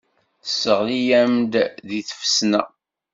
[0.43, 2.61] Tesseɣli-am deg tfesna.